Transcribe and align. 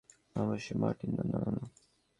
অবশ্যই 0.35 0.75
মার্টিন 0.81 1.11
না, 1.17 1.23
না। 1.55 1.63